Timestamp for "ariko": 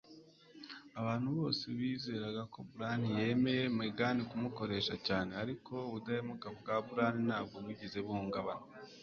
5.43-5.73